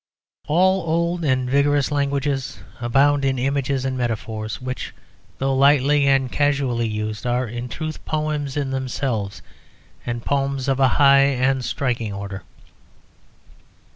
[0.47, 4.95] All old and vigorous languages abound in images and metaphors, which,
[5.37, 9.43] though lightly and casually used, are in truth poems in themselves,
[10.03, 12.41] and poems of a high and striking order.